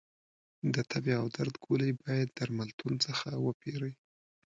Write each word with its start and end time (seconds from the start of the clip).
د 0.73 0.75
تبې 0.91 1.13
او 1.21 1.25
درد 1.35 1.55
ګولۍ 1.65 1.91
باید 2.03 2.33
درملتون 2.37 2.93
څخه 3.05 3.27
وپېری 3.45 3.93